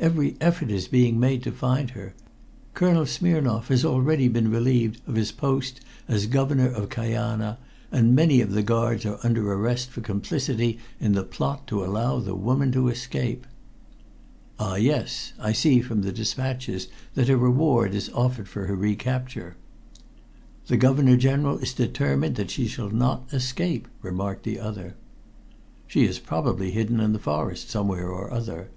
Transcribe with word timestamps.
Every 0.00 0.34
effort 0.40 0.70
is 0.70 0.88
being 0.88 1.20
made 1.20 1.42
to 1.42 1.52
find 1.52 1.90
her. 1.90 2.14
Colonel 2.72 3.04
Smirnoff 3.04 3.66
has 3.68 3.84
already 3.84 4.28
been 4.28 4.50
relieved 4.50 5.02
of 5.06 5.14
his 5.14 5.30
post 5.30 5.82
as 6.08 6.24
Governor 6.24 6.70
of 6.70 6.88
Kajana, 6.88 7.58
and 7.92 8.16
many 8.16 8.40
of 8.40 8.52
the 8.52 8.62
guards 8.62 9.04
are 9.04 9.18
under 9.22 9.52
arrest 9.52 9.90
for 9.90 10.00
complicity 10.00 10.78
in 11.00 11.12
the 11.12 11.22
plot 11.22 11.66
to 11.66 11.84
allow 11.84 12.18
the 12.18 12.34
woman 12.34 12.72
to 12.72 12.88
escape." 12.88 13.46
"Ah, 14.58 14.76
yes. 14.76 15.34
I 15.38 15.52
see 15.52 15.82
from 15.82 16.00
the 16.00 16.12
despatches 16.12 16.88
that 17.12 17.28
a 17.28 17.36
reward 17.36 17.92
is 17.94 18.08
offered 18.14 18.48
for 18.48 18.64
her 18.64 18.74
recapture." 18.74 19.54
"The 20.68 20.78
Governor 20.78 21.18
General 21.18 21.58
is 21.58 21.74
determined 21.74 22.36
that 22.36 22.50
she 22.50 22.68
shall 22.68 22.88
not 22.88 23.28
escape," 23.34 23.88
remarked 24.00 24.44
the 24.44 24.58
other. 24.58 24.94
"She 25.86 26.06
is 26.06 26.18
probably 26.20 26.70
hidden 26.70 27.00
in 27.00 27.12
the 27.12 27.18
forest, 27.18 27.68
somewhere 27.68 28.08
or 28.08 28.32
other." 28.32 28.70